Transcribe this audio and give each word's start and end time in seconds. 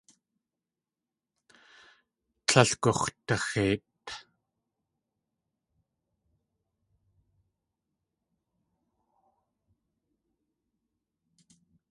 Tlél 2.47 2.71
gux̲daxeit. 2.81 4.01